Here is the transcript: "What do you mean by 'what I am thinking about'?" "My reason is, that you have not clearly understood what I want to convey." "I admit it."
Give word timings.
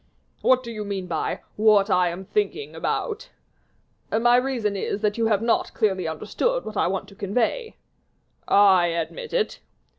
"What 0.41 0.63
do 0.63 0.71
you 0.71 0.83
mean 0.83 1.05
by 1.05 1.41
'what 1.57 1.91
I 1.91 2.09
am 2.09 2.25
thinking 2.25 2.73
about'?" 2.75 3.29
"My 4.11 4.35
reason 4.35 4.75
is, 4.75 5.01
that 5.01 5.15
you 5.19 5.27
have 5.27 5.43
not 5.43 5.75
clearly 5.75 6.07
understood 6.07 6.65
what 6.65 6.75
I 6.75 6.87
want 6.87 7.07
to 7.09 7.15
convey." 7.15 7.75
"I 8.47 8.87
admit 8.87 9.31
it." 9.31 9.59